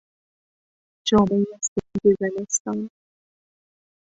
[1.07, 2.89] جامهی سپید زمستان